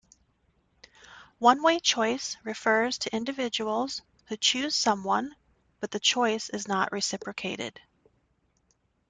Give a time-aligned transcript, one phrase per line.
[1.37, 5.35] One-Way Choice refers to individuals who choose someone
[5.79, 7.79] but the choice is not reciprocated.